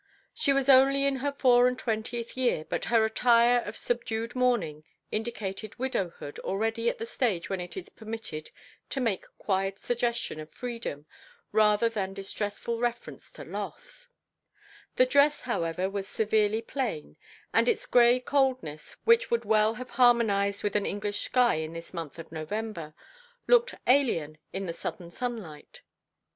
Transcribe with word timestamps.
She 0.33 0.51
was 0.51 0.67
only 0.67 1.05
in 1.05 1.17
her 1.17 1.31
four 1.31 1.67
and 1.67 1.77
twentieth 1.77 2.35
year, 2.35 2.65
but 2.67 2.85
her 2.85 3.05
attire 3.05 3.59
of 3.59 3.77
subdued 3.77 4.35
mourning 4.35 4.83
indicated 5.11 5.77
widowhood 5.77 6.39
already 6.39 6.89
at 6.89 6.97
the 6.97 7.05
stage 7.05 7.51
when 7.51 7.61
it 7.61 7.77
is 7.77 7.89
permitted 7.89 8.49
to 8.89 8.99
make 8.99 9.27
quiet 9.37 9.77
suggestion 9.77 10.39
of 10.39 10.49
freedom 10.49 11.05
rather 11.51 11.87
than 11.87 12.15
distressful 12.15 12.79
reference 12.79 13.31
to 13.33 13.45
loss; 13.45 14.07
the 14.95 15.05
dress, 15.05 15.41
however, 15.41 15.87
was 15.87 16.07
severely 16.07 16.63
plain, 16.63 17.15
and 17.53 17.69
its 17.69 17.85
grey 17.85 18.19
coldness, 18.19 18.97
which 19.03 19.29
would 19.29 19.45
well 19.45 19.75
have 19.75 19.91
harmonized 20.01 20.63
with 20.63 20.75
an 20.75 20.87
English 20.87 21.19
sky 21.19 21.53
in 21.57 21.73
this 21.73 21.93
month 21.93 22.17
of 22.17 22.31
November, 22.31 22.95
looked 23.45 23.75
alien 23.85 24.39
in 24.51 24.65
the 24.65 24.73
southern 24.73 25.11
sunlight. 25.11 25.83